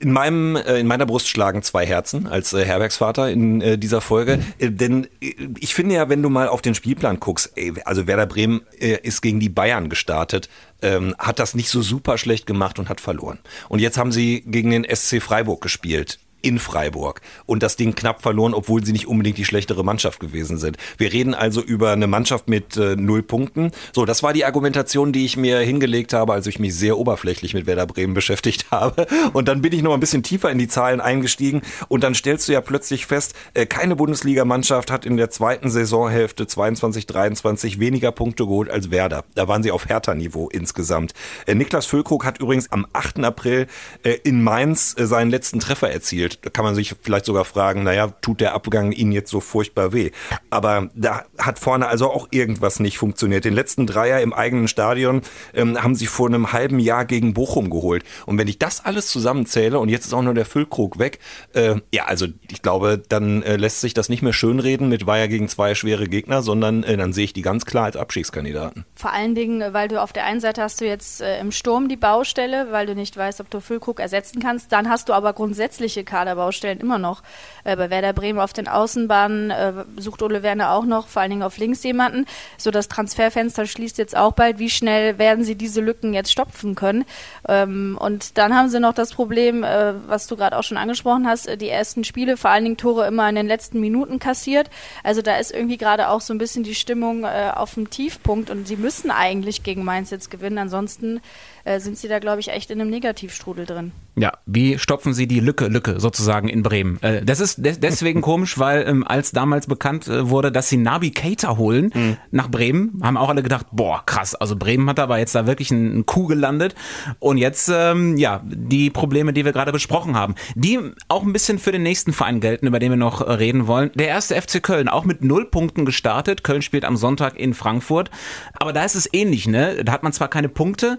in 0.00 0.12
meinem 0.12 0.56
äh, 0.56 0.78
in 0.78 0.86
meiner 0.86 1.06
Brust 1.06 1.28
schlagen 1.28 1.62
zwei 1.62 1.86
Herzen 1.86 2.26
als 2.26 2.52
äh, 2.52 2.64
Herbergsvater 2.64 3.30
in 3.30 3.60
äh, 3.60 3.78
dieser 3.78 4.00
Folge, 4.00 4.40
äh, 4.58 4.70
denn 4.70 5.06
äh, 5.20 5.34
ich 5.58 5.74
finde 5.74 5.94
ja, 5.94 6.08
wenn 6.08 6.22
du 6.22 6.30
mal 6.30 6.48
auf 6.48 6.62
den 6.62 6.74
Spielplan 6.74 7.20
guckst, 7.20 7.52
ey, 7.56 7.74
also 7.84 8.06
Werder 8.06 8.26
Bremen 8.26 8.62
äh, 8.78 8.98
ist 9.02 9.20
gegen 9.20 9.40
die 9.40 9.48
Bayern 9.48 9.88
gestartet, 9.88 10.48
ähm, 10.82 11.14
hat 11.18 11.38
das 11.38 11.54
nicht 11.54 11.68
so 11.68 11.82
super 11.82 12.18
schlecht 12.18 12.46
gemacht 12.46 12.78
und 12.78 12.88
hat 12.88 13.00
verloren. 13.00 13.38
Und 13.68 13.80
jetzt 13.80 13.98
haben 13.98 14.12
sie 14.12 14.42
gegen 14.46 14.70
den 14.70 14.84
SC 14.84 15.22
Freiburg 15.22 15.60
gespielt 15.60 16.18
in 16.42 16.58
Freiburg 16.58 17.20
und 17.46 17.62
das 17.62 17.76
Ding 17.76 17.94
knapp 17.94 18.22
verloren, 18.22 18.54
obwohl 18.54 18.84
sie 18.84 18.92
nicht 18.92 19.06
unbedingt 19.06 19.38
die 19.38 19.44
schlechtere 19.44 19.84
Mannschaft 19.84 20.20
gewesen 20.20 20.58
sind. 20.58 20.76
Wir 20.98 21.12
reden 21.12 21.34
also 21.34 21.62
über 21.62 21.92
eine 21.92 22.06
Mannschaft 22.06 22.48
mit 22.48 22.76
äh, 22.76 22.96
null 22.96 23.22
Punkten. 23.22 23.72
So, 23.92 24.04
das 24.04 24.22
war 24.22 24.32
die 24.32 24.44
Argumentation, 24.44 25.12
die 25.12 25.24
ich 25.24 25.36
mir 25.36 25.58
hingelegt 25.58 26.12
habe, 26.12 26.32
als 26.32 26.46
ich 26.46 26.58
mich 26.58 26.74
sehr 26.74 26.98
oberflächlich 26.98 27.54
mit 27.54 27.66
Werder 27.66 27.86
Bremen 27.86 28.14
beschäftigt 28.20 28.70
habe. 28.70 29.06
Und 29.32 29.48
dann 29.48 29.62
bin 29.62 29.72
ich 29.72 29.82
noch 29.82 29.94
ein 29.94 30.00
bisschen 30.00 30.22
tiefer 30.22 30.50
in 30.50 30.58
die 30.58 30.68
Zahlen 30.68 31.00
eingestiegen 31.00 31.62
und 31.88 32.04
dann 32.04 32.14
stellst 32.14 32.48
du 32.48 32.52
ja 32.52 32.60
plötzlich 32.60 33.06
fest, 33.06 33.34
äh, 33.54 33.66
keine 33.66 33.96
Bundesligamannschaft 33.96 34.90
hat 34.90 35.04
in 35.04 35.16
der 35.16 35.30
zweiten 35.30 35.70
Saisonhälfte 35.70 36.46
22, 36.46 37.06
23 37.06 37.80
weniger 37.80 38.12
Punkte 38.12 38.44
geholt 38.44 38.70
als 38.70 38.90
Werder. 38.90 39.24
Da 39.34 39.48
waren 39.48 39.62
sie 39.62 39.70
auf 39.70 39.86
härter 39.86 40.14
Niveau 40.14 40.48
insgesamt. 40.48 41.12
Äh, 41.46 41.54
Niklas 41.54 41.86
Füllkrug 41.86 42.24
hat 42.24 42.38
übrigens 42.38 42.70
am 42.72 42.86
8. 42.92 43.20
April 43.24 43.66
äh, 44.02 44.16
in 44.24 44.42
Mainz 44.42 44.94
äh, 44.98 45.06
seinen 45.06 45.30
letzten 45.30 45.60
Treffer 45.60 45.90
erzielt 45.90 46.29
gespielt. 46.30 46.44
Da 46.44 46.50
kann 46.50 46.64
man 46.64 46.74
sich 46.74 46.94
vielleicht 47.00 47.24
sogar 47.24 47.44
fragen, 47.44 47.82
naja, 47.82 48.08
tut 48.20 48.40
der 48.40 48.54
Abgang 48.54 48.92
Ihnen 48.92 49.12
jetzt 49.12 49.30
so 49.30 49.40
furchtbar 49.40 49.92
weh? 49.92 50.10
Aber 50.50 50.88
da 50.94 51.24
hat 51.38 51.58
vorne 51.58 51.86
also 51.86 52.10
auch 52.10 52.28
irgendwas 52.30 52.80
nicht 52.80 52.98
funktioniert. 52.98 53.44
Den 53.44 53.54
letzten 53.54 53.86
Dreier 53.86 54.20
im 54.20 54.32
eigenen 54.32 54.68
Stadion 54.68 55.22
ähm, 55.54 55.82
haben 55.82 55.94
sie 55.94 56.06
vor 56.06 56.28
einem 56.28 56.52
halben 56.52 56.78
Jahr 56.78 57.04
gegen 57.04 57.34
Bochum 57.34 57.70
geholt. 57.70 58.04
Und 58.26 58.38
wenn 58.38 58.48
ich 58.48 58.58
das 58.58 58.84
alles 58.84 59.08
zusammenzähle 59.08 59.78
und 59.78 59.88
jetzt 59.88 60.06
ist 60.06 60.12
auch 60.12 60.22
nur 60.22 60.34
der 60.34 60.44
Füllkrug 60.44 60.98
weg, 60.98 61.18
äh, 61.54 61.76
ja, 61.92 62.04
also 62.04 62.26
ich 62.50 62.62
glaube, 62.62 63.02
dann 63.08 63.42
äh, 63.42 63.56
lässt 63.56 63.80
sich 63.80 63.94
das 63.94 64.08
nicht 64.08 64.22
mehr 64.22 64.32
schönreden 64.32 64.88
mit 64.88 65.06
Weiher 65.06 65.28
gegen 65.28 65.48
zwei 65.48 65.74
schwere 65.74 66.06
Gegner, 66.06 66.42
sondern 66.42 66.82
äh, 66.82 66.96
dann 66.96 67.12
sehe 67.12 67.24
ich 67.24 67.32
die 67.32 67.42
ganz 67.42 67.64
klar 67.64 67.84
als 67.84 67.96
Abschiedskandidaten. 67.96 68.84
Vor 68.94 69.12
allen 69.12 69.34
Dingen, 69.34 69.72
weil 69.72 69.88
du 69.88 70.00
auf 70.00 70.12
der 70.12 70.24
einen 70.24 70.40
Seite 70.40 70.62
hast 70.62 70.80
du 70.80 70.86
jetzt 70.86 71.20
äh, 71.20 71.40
im 71.40 71.52
Sturm 71.52 71.88
die 71.88 71.96
Baustelle, 71.96 72.68
weil 72.70 72.86
du 72.86 72.94
nicht 72.94 73.16
weißt, 73.16 73.40
ob 73.40 73.50
du 73.50 73.60
Füllkrug 73.60 74.00
ersetzen 74.00 74.40
kannst. 74.40 74.72
Dann 74.72 74.88
hast 74.88 75.08
du 75.08 75.12
aber 75.12 75.32
grundsätzliche 75.32 76.04
Karten 76.04 76.19
Kaderbaustellen 76.20 76.80
immer 76.80 76.98
noch. 76.98 77.22
Äh, 77.64 77.76
bei 77.76 77.90
Werder 77.90 78.12
Bremen 78.12 78.38
auf 78.38 78.52
den 78.52 78.68
Außenbahnen 78.68 79.50
äh, 79.50 79.72
sucht 79.96 80.22
Ole 80.22 80.42
Werner 80.42 80.72
auch 80.72 80.84
noch, 80.84 81.08
vor 81.08 81.22
allen 81.22 81.30
Dingen 81.30 81.42
auf 81.42 81.56
links 81.56 81.82
jemanden. 81.82 82.26
So 82.58 82.70
das 82.70 82.88
Transferfenster 82.88 83.66
schließt 83.66 83.96
jetzt 83.98 84.16
auch 84.16 84.32
bald. 84.32 84.58
Wie 84.58 84.70
schnell 84.70 85.18
werden 85.18 85.44
sie 85.44 85.54
diese 85.54 85.80
Lücken 85.80 86.12
jetzt 86.12 86.30
stopfen 86.30 86.74
können? 86.74 87.04
Ähm, 87.48 87.96
und 88.00 88.36
dann 88.36 88.54
haben 88.54 88.68
sie 88.68 88.80
noch 88.80 88.92
das 88.92 89.14
Problem, 89.14 89.64
äh, 89.64 89.94
was 90.06 90.26
du 90.26 90.36
gerade 90.36 90.58
auch 90.58 90.62
schon 90.62 90.76
angesprochen 90.76 91.26
hast, 91.26 91.46
äh, 91.46 91.56
die 91.56 91.68
ersten 91.68 92.04
Spiele, 92.04 92.36
vor 92.36 92.50
allen 92.50 92.64
Dingen 92.64 92.76
Tore 92.76 93.06
immer 93.06 93.28
in 93.28 93.34
den 93.34 93.46
letzten 93.46 93.80
Minuten 93.80 94.18
kassiert. 94.18 94.68
Also 95.02 95.22
da 95.22 95.36
ist 95.36 95.52
irgendwie 95.52 95.78
gerade 95.78 96.08
auch 96.08 96.20
so 96.20 96.34
ein 96.34 96.38
bisschen 96.38 96.64
die 96.64 96.74
Stimmung 96.74 97.24
äh, 97.24 97.50
auf 97.54 97.74
dem 97.74 97.88
Tiefpunkt 97.88 98.50
und 98.50 98.68
sie 98.68 98.76
müssen 98.76 99.10
eigentlich 99.10 99.62
gegen 99.62 99.84
Mainz 99.84 100.10
jetzt 100.10 100.30
gewinnen. 100.30 100.58
Ansonsten 100.58 101.20
äh, 101.64 101.80
sind 101.80 101.98
sie 101.98 102.08
da, 102.08 102.18
glaube 102.18 102.40
ich, 102.40 102.48
echt 102.48 102.70
in 102.70 102.80
einem 102.80 102.90
Negativstrudel 102.90 103.66
drin. 103.66 103.92
Ja, 104.16 104.32
wie 104.44 104.78
stopfen 104.78 105.14
sie 105.14 105.26
die 105.26 105.40
Lücke, 105.40 105.68
Lücke 105.68 106.00
sozusagen 106.00 106.48
in 106.48 106.62
Bremen? 106.62 107.02
Äh, 107.02 107.24
das 107.24 107.40
ist 107.40 107.64
des 107.64 107.80
deswegen 107.80 108.20
komisch, 108.30 108.58
weil 108.58 108.86
ähm, 108.86 109.06
als 109.06 109.30
damals 109.32 109.66
bekannt 109.66 110.08
äh, 110.08 110.28
wurde, 110.28 110.52
dass 110.52 110.68
sie 110.68 110.76
Nabi 110.76 111.10
Keita 111.10 111.56
holen 111.56 111.90
mhm. 111.94 112.16
nach 112.30 112.50
Bremen, 112.50 113.00
haben 113.02 113.16
auch 113.16 113.28
alle 113.28 113.42
gedacht, 113.42 113.66
boah, 113.72 114.02
krass, 114.04 114.34
also 114.34 114.56
Bremen 114.56 114.88
hat 114.88 114.98
aber 114.98 115.18
jetzt 115.18 115.34
da 115.34 115.46
wirklich 115.46 115.70
einen 115.70 116.06
Kuh 116.06 116.26
gelandet 116.26 116.74
und 117.18 117.38
jetzt, 117.38 117.70
ähm, 117.72 118.16
ja, 118.16 118.42
die 118.44 118.90
Probleme, 118.90 119.32
die 119.32 119.44
wir 119.44 119.52
gerade 119.52 119.72
besprochen 119.72 120.16
haben, 120.16 120.34
die 120.54 120.78
auch 121.08 121.22
ein 121.22 121.32
bisschen 121.32 121.58
für 121.58 121.72
den 121.72 121.82
nächsten 121.82 122.12
Verein 122.12 122.40
gelten, 122.40 122.66
über 122.66 122.78
den 122.78 122.92
wir 122.92 122.96
noch 122.96 123.20
äh, 123.20 123.32
reden 123.32 123.66
wollen. 123.66 123.90
Der 123.94 124.08
erste 124.08 124.40
FC 124.40 124.62
Köln, 124.62 124.88
auch 124.88 125.04
mit 125.04 125.22
null 125.22 125.46
Punkten 125.46 125.84
gestartet. 125.84 126.44
Köln 126.44 126.62
spielt 126.62 126.84
am 126.84 126.96
Sonntag 126.96 127.38
in 127.38 127.54
Frankfurt, 127.54 128.10
aber 128.54 128.72
da 128.72 128.84
ist 128.84 128.94
es 128.94 129.08
ähnlich, 129.12 129.46
ne? 129.46 129.84
Da 129.84 129.92
hat 129.92 130.02
man 130.02 130.12
zwar 130.12 130.28
keine 130.28 130.48
Punkte, 130.48 130.98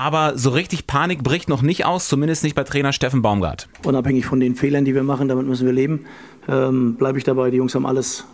aber 0.00 0.38
so 0.38 0.50
richtig 0.50 0.86
Panik 0.86 1.22
bricht 1.22 1.50
noch 1.50 1.60
nicht 1.60 1.84
aus, 1.84 2.08
zumindest 2.08 2.42
nicht 2.42 2.54
bei 2.54 2.64
Trainer 2.64 2.92
Steffen 2.92 3.20
Baumgart. 3.20 3.68
Unabhängig 3.84 4.24
von 4.24 4.40
den 4.40 4.54
Fehlern, 4.54 4.86
die 4.86 4.94
wir 4.94 5.02
machen, 5.02 5.28
damit 5.28 5.46
müssen 5.46 5.66
wir 5.66 5.74
leben, 5.74 6.06
ähm, 6.48 6.94
bleibe 6.94 7.18
ich 7.18 7.24
dabei. 7.24 7.50
Die 7.50 7.58
Jungs 7.58 7.74
haben 7.74 7.84
alles 7.84 8.24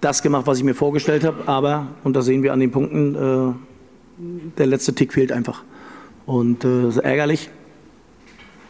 das 0.00 0.20
gemacht, 0.22 0.48
was 0.48 0.58
ich 0.58 0.64
mir 0.64 0.74
vorgestellt 0.74 1.22
habe, 1.22 1.46
aber, 1.46 1.86
und 2.02 2.16
da 2.16 2.22
sehen 2.22 2.42
wir 2.42 2.52
an 2.52 2.58
den 2.58 2.72
Punkten, 2.72 3.14
äh, 3.14 4.58
der 4.58 4.66
letzte 4.66 4.94
Tick 4.94 5.12
fehlt 5.12 5.30
einfach. 5.30 5.62
Und 6.26 6.64
äh, 6.64 6.82
das 6.82 6.96
ist 6.96 7.04
ärgerlich. 7.04 7.50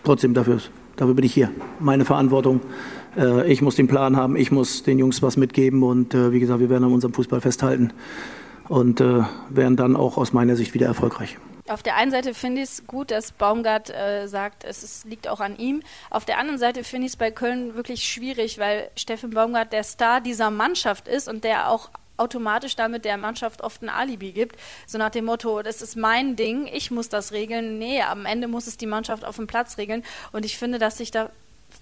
Trotzdem, 0.05 0.35
dafür, 0.35 0.59
dafür 0.97 1.15
bin 1.15 1.25
ich 1.25 1.33
hier. 1.33 1.51
Meine 1.81 2.05
Verantwortung. 2.05 2.61
Äh, 3.17 3.51
ich 3.51 3.63
muss 3.63 3.77
den 3.77 3.89
Plan 3.89 4.15
haben, 4.17 4.37
ich 4.37 4.53
muss 4.53 4.83
den 4.83 4.99
Jungs 4.99 5.23
was 5.23 5.39
mitgeben 5.39 5.83
und 5.83 6.13
äh, 6.13 6.33
wie 6.33 6.41
gesagt, 6.41 6.61
wir 6.61 6.69
werden 6.69 6.85
an 6.85 6.93
unserem 6.93 7.15
Fußball 7.15 7.41
festhalten 7.41 7.95
und 8.69 9.01
äh, 9.01 9.23
werden 9.49 9.77
dann 9.77 9.97
auch 9.97 10.19
aus 10.19 10.35
meiner 10.35 10.55
Sicht 10.55 10.75
wieder 10.75 10.87
erfolgreich. 10.87 11.39
Auf 11.69 11.83
der 11.83 11.95
einen 11.97 12.11
Seite 12.11 12.35
finde 12.35 12.63
ich 12.63 12.69
es 12.69 12.87
gut, 12.87 13.13
dass 13.13 13.31
Baumgart 13.31 13.89
äh, 13.91 14.27
sagt, 14.27 14.65
es 14.65 14.83
ist, 14.83 15.05
liegt 15.05 15.29
auch 15.29 15.39
an 15.39 15.57
ihm. 15.57 15.83
Auf 16.11 16.25
der 16.25 16.39
anderen 16.39 16.59
Seite 16.59 16.83
finde 16.83 17.07
ich 17.07 17.13
es 17.13 17.17
bei 17.17 17.31
Köln 17.31 17.75
wirklich 17.77 18.05
schwierig, 18.05 18.59
weil 18.59 18.91
Steffen 18.97 19.31
Baumgart 19.31 19.73
der 19.73 19.85
Star 19.85 20.21
dieser 20.21 20.51
Mannschaft 20.51 21.07
ist 21.07 21.29
und 21.29 21.45
der 21.45 21.71
auch 21.71 21.91
automatisch 22.17 22.77
damit 22.77 23.05
der 23.05 23.17
Mannschaft 23.17 23.63
oft 23.63 23.83
ein 23.83 23.89
Alibi 23.89 24.33
gibt. 24.33 24.57
So 24.87 24.99
nach 24.99 25.11
dem 25.11 25.25
Motto, 25.25 25.63
das 25.63 25.83
ist 25.83 25.97
mein 25.97 26.37
Ding, 26.37 26.67
ich 26.67 26.91
muss 26.91 27.09
das 27.09 27.33
regeln. 27.33 27.79
Nee, 27.79 28.03
am 28.03 28.27
Ende 28.27 28.49
muss 28.49 28.67
es 28.67 28.77
die 28.77 28.87
Mannschaft 28.87 29.25
auf 29.25 29.37
dem 29.37 29.47
Platz 29.47 29.79
regeln. 29.79 30.05
Und 30.33 30.45
ich 30.45 30.59
finde, 30.59 30.79
dass 30.79 30.99
sich 30.99 31.11
da 31.11 31.31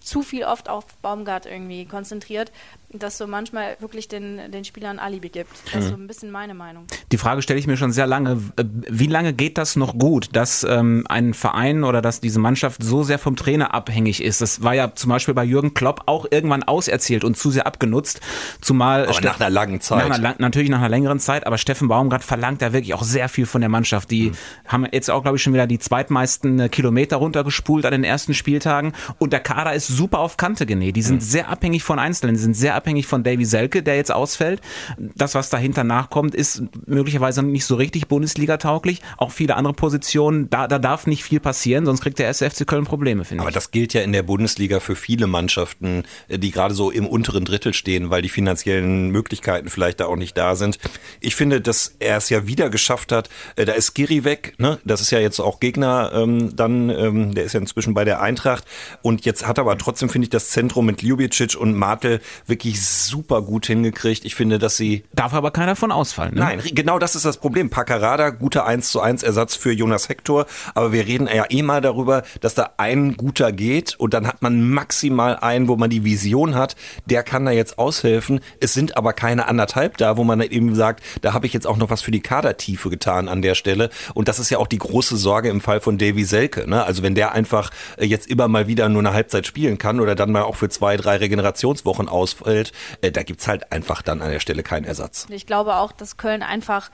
zu 0.00 0.23
viel 0.23 0.45
oft 0.45 0.69
auf 0.69 0.85
Baumgart 1.02 1.47
irgendwie 1.47 1.85
konzentriert, 1.85 2.52
dass 2.92 3.19
so 3.19 3.26
manchmal 3.26 3.76
wirklich 3.78 4.09
den, 4.09 4.50
den 4.50 4.64
Spielern 4.64 4.99
Alibi 4.99 5.28
gibt. 5.28 5.50
Das 5.73 5.85
ist 5.85 5.90
so 5.90 5.95
ein 5.95 6.09
bisschen 6.09 6.30
meine 6.30 6.54
Meinung. 6.54 6.87
Die 7.12 7.19
Frage 7.19 7.40
stelle 7.42 7.61
ich 7.61 7.66
mir 7.66 7.76
schon 7.76 7.92
sehr 7.92 8.07
lange. 8.07 8.40
Wie 8.57 9.07
lange 9.07 9.33
geht 9.33 9.59
das 9.59 9.76
noch 9.76 9.97
gut, 9.97 10.30
dass 10.33 10.64
ähm, 10.64 11.04
ein 11.09 11.35
Verein 11.35 11.85
oder 11.85 12.02
dass 12.02 12.21
diese 12.21 12.40
Mannschaft 12.40 12.83
so 12.83 13.04
sehr 13.04 13.19
vom 13.19 13.37
Trainer 13.37 13.75
abhängig 13.75 14.23
ist? 14.23 14.40
Das 14.40 14.62
war 14.62 14.75
ja 14.75 14.92
zum 14.95 15.11
Beispiel 15.11 15.35
bei 15.35 15.45
Jürgen 15.45 15.73
Klopp 15.73 16.02
auch 16.07 16.26
irgendwann 16.30 16.64
auserzählt 16.64 17.23
und 17.23 17.37
zu 17.37 17.50
sehr 17.50 17.66
abgenutzt. 17.66 18.21
Zumal 18.61 19.07
aber 19.07 19.21
nach 19.21 19.38
einer 19.38 19.50
langen 19.50 19.80
Zeit. 19.80 20.09
Nach 20.09 20.19
einer, 20.19 20.35
natürlich 20.38 20.71
nach 20.71 20.78
einer 20.78 20.88
längeren 20.88 21.21
Zeit, 21.21 21.47
aber 21.47 21.59
Steffen 21.59 21.87
Baumgart 21.87 22.25
verlangt 22.25 22.61
da 22.61 22.73
wirklich 22.73 22.95
auch 22.95 23.04
sehr 23.04 23.28
viel 23.28 23.47
von 23.47 23.61
der 23.61 23.71
Mannschaft. 23.71 24.11
Die 24.11 24.30
mhm. 24.30 24.35
haben 24.66 24.87
jetzt 24.90 25.11
auch, 25.11 25.23
glaube 25.23 25.37
ich, 25.37 25.42
schon 25.42 25.52
wieder 25.52 25.69
die 25.69 25.78
zweitmeisten 25.78 26.59
äh, 26.59 26.69
Kilometer 26.69 27.19
runtergespult 27.19 27.85
an 27.85 27.92
den 27.92 28.04
ersten 28.04 28.35
Spieltagen 28.35 28.95
und 29.19 29.33
der 29.33 29.40
Kader 29.40 29.75
ist 29.75 29.90
super 29.91 30.21
auf 30.21 30.37
Kante 30.37 30.67
genäht. 30.67 30.97
Die 30.97 31.03
sind 31.03 31.17
mhm. 31.17 31.21
sehr 31.21 31.49
abhängig 31.49 31.83
von 31.83 31.99
Einzelnen, 31.99 32.35
die 32.35 32.41
sind 32.41 32.55
sehr 32.55 32.75
abhängig 32.75 33.07
von 33.07 33.23
Davy 33.23 33.45
Selke, 33.45 33.83
der 33.83 33.97
jetzt 33.97 34.13
ausfällt. 34.13 34.61
Das, 34.99 35.35
was 35.35 35.51
dahinter 35.51 35.85
nachkommt, 35.85 36.35
ist 36.35 36.63
möglicherweise 36.87 37.43
nicht 37.43 37.65
so 37.65 37.75
richtig 37.75 38.09
Bundesliga-tauglich. 38.09 39.03
Auch 39.17 39.33
viele 39.33 39.57
andere 39.57 39.75
Positionen, 39.75 40.49
da, 40.51 40.69
da 40.69 40.79
darf 40.79 41.07
nicht 41.07 41.25
viel 41.25 41.41
passieren, 41.41 41.85
sonst 41.85 42.01
kriegt 42.01 42.19
der 42.19 42.29
SFC 42.29 42.67
Köln 42.67 42.85
Probleme, 42.85 43.25
finde 43.25 43.43
ich. 43.43 43.47
Aber 43.47 43.53
das 43.53 43.71
gilt 43.71 43.95
ja 43.95 44.03
in 44.03 44.13
der 44.13 44.23
Bundesliga 44.23 44.81
für 44.81 44.97
viele 44.97 45.27
Mannschaften, 45.27 46.05
äh, 46.29 46.39
die 46.39 46.51
gerade 46.51 46.75
so 46.75 46.91
im 46.91 47.07
unteren 47.07 47.45
Drittel 47.45 47.75
stehen, 47.75 48.11
weil 48.11 48.23
die 48.23 48.29
finanziellen 48.29 49.11
Möglichkeiten 49.11 49.69
vielleicht 49.69 50.01
da 50.01 50.07
auch 50.07 50.17
nicht 50.17 50.37
da 50.37 50.57
sind. 50.57 50.79
Ich 51.21 51.35
finde, 51.35 51.61
dass 51.61 51.97
er 51.99 52.17
es 52.17 52.29
ja 52.29 52.47
wieder 52.47 52.71
geschafft 52.71 53.13
hat. 53.13 53.29
Äh, 53.57 53.65
da 53.65 53.73
ist 53.73 53.95
Giri 53.95 54.25
weg, 54.25 54.55
ne? 54.59 54.79
Das 54.85 55.01
ist 55.01 55.11
ja 55.11 55.19
jetzt 55.19 55.41
auch 55.41 55.61
Gegner 55.61 56.13
ähm, 56.15 56.55
dann, 56.55 56.91
ähm, 56.91 57.35
der 57.35 57.45
ist 57.45 57.53
ja 57.53 57.61
inzwischen 57.61 57.95
bei 57.95 58.05
der 58.05 58.21
Eintracht. 58.21 58.65
Und 59.03 59.25
jetzt 59.25 59.47
hat 59.47 59.59
aber 59.59 59.77
trotzdem, 59.81 60.09
finde 60.09 60.27
ich, 60.27 60.31
das 60.31 60.51
Zentrum 60.51 60.87
mit 60.87 61.03
Ljubicic 61.03 61.57
und 61.57 61.75
Martel 61.75 62.21
wirklich 62.47 62.85
super 62.87 63.43
gut 63.43 63.67
hingekriegt. 63.67 64.25
Ich 64.25 64.35
finde, 64.35 64.59
dass 64.59 64.77
sie. 64.77 65.05
Darf 65.13 65.35
aber 65.35 65.51
keiner 65.51 65.77
von 65.77 65.93
ausfallen, 65.93 66.35
ne? 66.35 66.41
Nein, 66.41 66.61
genau 66.73 66.99
das 66.99 67.17
ist 67.17 67.25
das 67.25 67.39
Problem. 67.39 67.71
Paccarada, 67.71 68.31
guter 68.31 68.67
1 68.67 68.89
zu 68.91 69.01
1 69.01 69.23
Ersatz 69.23 69.57
für 69.57 69.73
Jonas 69.73 70.09
Hector. 70.09 70.47
Aber 70.75 70.93
wir 70.93 71.07
reden 71.07 71.29
ja 71.33 71.45
eh 71.49 71.63
mal 71.63 71.81
darüber, 71.81 72.23
dass 72.41 72.55
da 72.55 72.71
ein 72.77 73.17
guter 73.17 73.53
geht 73.53 73.95
und 73.99 74.15
dann 74.15 74.27
hat 74.27 74.43
man 74.43 74.63
maximal 74.69 75.37
einen, 75.37 75.69
wo 75.69 75.77
man 75.77 75.91
die 75.91 76.05
Vision 76.05 76.55
hat, 76.55 76.77
der 77.07 77.23
kann 77.23 77.45
da 77.45 77.51
jetzt 77.51 77.79
aushelfen. 77.79 78.41
Es 78.61 78.73
sind 78.73 78.97
aber 78.97 79.13
keine 79.13 79.49
anderthalb 79.49 79.97
da, 79.97 80.17
wo 80.17 80.25
man 80.25 80.41
eben 80.41 80.75
sagt, 80.75 81.03
da 81.23 81.33
habe 81.33 81.47
ich 81.47 81.53
jetzt 81.53 81.67
auch 81.67 81.77
noch 81.77 81.91
was 81.91 82.03
für 82.03 82.11
die 82.11 82.21
Kadertiefe 82.21 82.91
getan 82.91 83.29
an 83.29 83.43
der 83.43 83.55
Stelle. 83.55 83.91
Und 84.15 84.29
das 84.29 84.39
ist 84.39 84.51
ja 84.51 84.59
auch 84.59 84.67
die 84.67 84.79
große 84.79 85.17
Sorge 85.17 85.49
im 85.49 85.61
Fall 85.61 85.81
von 85.81 85.99
Davy 85.99 86.25
Selke. 86.25 86.69
Ne? 86.69 86.85
Also 86.85 87.03
wenn 87.03 87.15
der 87.15 87.33
einfach 87.33 87.71
äh, 87.97 88.05
jetzt 88.05 88.29
immer 88.29 88.49
mal 88.49 88.67
wieder 88.67 88.89
nur 88.89 89.01
eine 89.01 89.13
Halbzeit 89.13 89.47
spielen 89.71 89.79
kann 89.79 90.00
oder 90.00 90.15
dann 90.15 90.33
mal 90.33 90.43
auch 90.43 90.57
für 90.57 90.69
zwei, 90.69 90.97
drei 90.97 91.17
Regenerationswochen 91.17 92.09
ausfällt, 92.09 92.73
äh, 93.03 93.12
da 93.12 93.23
gibt's 93.23 93.47
halt 93.47 93.71
einfach 93.73 94.03
dann 94.03 94.21
an 94.23 94.31
der 94.31 94.41
Stelle 94.41 94.62
keinen 94.62 94.85
Ersatz. 94.85 95.27
Ich 95.31 95.47
glaube 95.47 95.77
auch, 95.77 95.93
dass 95.93 96.17
Köln 96.17 96.43
einfach 96.43 96.91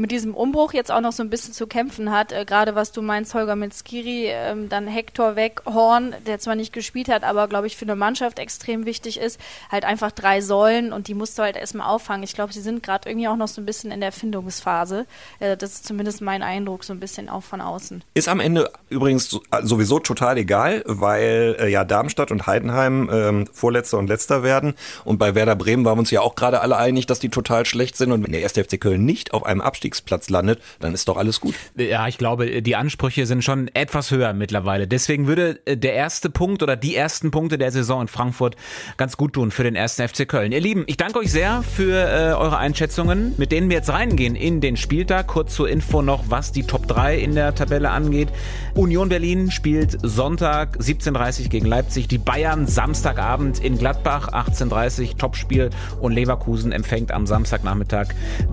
mit 0.00 0.10
diesem 0.10 0.34
Umbruch 0.34 0.72
jetzt 0.72 0.92
auch 0.92 1.00
noch 1.00 1.12
so 1.12 1.22
ein 1.22 1.30
bisschen 1.30 1.54
zu 1.54 1.66
kämpfen 1.66 2.10
hat. 2.10 2.32
Äh, 2.32 2.44
Gerade 2.44 2.74
was 2.74 2.92
du 2.92 3.02
meinst, 3.02 3.34
Holger 3.34 3.56
mit 3.56 3.74
Skiri, 3.74 4.26
ähm, 4.28 4.68
dann 4.68 4.86
Hector 4.86 5.36
weg, 5.36 5.62
Horn, 5.66 6.14
der 6.26 6.38
zwar 6.38 6.54
nicht 6.54 6.72
gespielt 6.72 7.08
hat, 7.08 7.24
aber 7.24 7.48
glaube 7.48 7.66
ich 7.66 7.76
für 7.76 7.84
eine 7.84 7.96
Mannschaft 7.96 8.38
extrem 8.38 8.86
wichtig 8.86 9.18
ist. 9.18 9.40
Halt 9.70 9.84
einfach 9.84 10.12
drei 10.12 10.40
Säulen 10.40 10.92
und 10.92 11.08
die 11.08 11.14
musst 11.14 11.38
du 11.38 11.42
halt 11.42 11.56
erstmal 11.56 11.88
auffangen. 11.88 12.22
Ich 12.22 12.34
glaube, 12.34 12.52
sie 12.52 12.60
sind 12.60 12.82
gerade 12.82 13.08
irgendwie 13.08 13.28
auch 13.28 13.36
noch 13.36 13.48
so 13.48 13.60
ein 13.60 13.66
bisschen 13.66 13.90
in 13.90 14.00
der 14.00 14.12
Findungsphase. 14.12 15.06
Äh, 15.40 15.56
das 15.56 15.74
ist 15.74 15.86
zumindest 15.86 16.20
mein 16.20 16.42
Eindruck, 16.42 16.84
so 16.84 16.92
ein 16.92 17.00
bisschen 17.00 17.28
auch 17.28 17.42
von 17.42 17.60
außen. 17.60 18.04
Ist 18.14 18.28
am 18.28 18.40
Ende 18.40 18.70
übrigens 18.88 19.32
äh, 19.50 19.62
sowieso 19.62 19.98
total 19.98 20.38
egal, 20.38 20.82
weil 20.86 21.56
äh, 21.58 21.68
ja 21.68 21.84
Darmstadt 21.84 22.30
und 22.30 22.46
Heidenheim 22.46 23.08
ähm, 23.12 23.46
Vorletzter 23.52 23.98
und 23.98 24.08
Letzter 24.08 24.42
werden. 24.42 24.74
Und 25.04 25.18
bei 25.18 25.34
Werder 25.34 25.56
Bremen 25.56 25.84
waren 25.84 25.96
wir 25.96 26.00
uns 26.00 26.10
ja 26.10 26.20
auch 26.20 26.34
gerade 26.34 26.60
alle 26.60 26.76
einig, 26.76 27.06
dass 27.06 27.18
die 27.18 27.28
total 27.28 27.64
schlecht 27.64 27.96
sind. 27.96 28.12
Und 28.12 28.24
wenn 28.24 28.32
der 28.32 28.42
erste 28.42 28.62
FC 28.62 28.80
Köln 28.80 29.04
nicht 29.04 29.32
auf 29.32 29.44
einem 29.44 29.60
Abstieg 29.60 29.85
Abstiegsplatz 29.86 30.30
landet, 30.30 30.60
dann 30.80 30.94
ist 30.94 31.06
doch 31.06 31.16
alles 31.16 31.40
gut. 31.40 31.54
Ja, 31.76 32.08
ich 32.08 32.18
glaube, 32.18 32.60
die 32.62 32.74
Ansprüche 32.74 33.24
sind 33.26 33.44
schon 33.44 33.68
etwas 33.72 34.10
höher 34.10 34.32
mittlerweile. 34.32 34.88
Deswegen 34.88 35.28
würde 35.28 35.60
äh, 35.64 35.76
der 35.76 35.94
erste 35.94 36.28
Punkt 36.28 36.62
oder 36.62 36.76
die 36.76 36.96
ersten 36.96 37.30
Punkte 37.30 37.56
der 37.56 37.70
Saison 37.70 38.02
in 38.02 38.08
Frankfurt 38.08 38.56
ganz 38.96 39.16
gut 39.16 39.34
tun 39.34 39.52
für 39.52 39.62
den 39.62 39.76
ersten 39.76 40.06
FC 40.08 40.26
Köln. 40.26 40.50
Ihr 40.50 40.60
Lieben, 40.60 40.84
ich 40.86 40.96
danke 40.96 41.20
euch 41.20 41.30
sehr 41.30 41.62
für 41.62 41.92
äh, 41.92 42.34
eure 42.34 42.58
Einschätzungen, 42.58 43.34
mit 43.36 43.52
denen 43.52 43.68
wir 43.70 43.76
jetzt 43.76 43.90
reingehen 43.90 44.34
in 44.34 44.60
den 44.60 44.76
Spieltag. 44.76 45.28
Kurz 45.28 45.54
zur 45.54 45.68
Info 45.68 46.02
noch, 46.02 46.24
was 46.28 46.50
die 46.50 46.64
Top 46.64 46.88
3 46.88 47.18
in 47.18 47.34
der 47.34 47.54
Tabelle 47.54 47.90
angeht. 47.90 48.28
Union 48.74 49.08
Berlin 49.08 49.52
spielt 49.52 49.98
Sonntag 50.02 50.78
17.30 50.78 51.48
gegen 51.48 51.66
Leipzig. 51.66 52.08
Die 52.08 52.18
Bayern 52.18 52.66
Samstagabend 52.66 53.62
in 53.62 53.78
Gladbach 53.78 54.28
18.30 54.32 55.16
Topspiel 55.16 55.70
und 56.00 56.12
Leverkusen 56.12 56.72
empfängt 56.72 57.12
am 57.12 57.26
Samstagnachmittag 57.26 58.08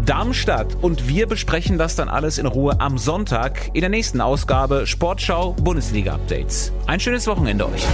Darmstadt. 0.06 0.78
Und 0.82 1.08
wir 1.08 1.23
wir 1.24 1.30
besprechen 1.30 1.78
das 1.78 1.96
dann 1.96 2.10
alles 2.10 2.38
in 2.38 2.46
Ruhe 2.46 2.82
am 2.82 2.98
Sonntag 2.98 3.70
in 3.72 3.80
der 3.80 3.90
nächsten 3.90 4.20
Ausgabe 4.20 4.86
Sportschau 4.86 5.54
Bundesliga 5.54 6.16
Updates. 6.16 6.74
Ein 6.86 7.00
schönes 7.00 7.28
Wochenende 7.28 7.66
euch. 7.66 7.86